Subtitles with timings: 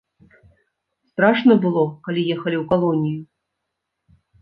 [1.11, 3.21] Страшна было, калі ехалі ў калонію?